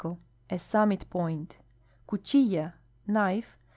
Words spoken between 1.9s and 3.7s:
CuchiUa (knife).